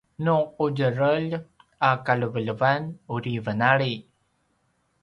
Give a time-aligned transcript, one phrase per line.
[0.27, 0.35] nu
[0.67, 1.31] ’udjerelj
[1.89, 3.93] a kalevelevan uri venali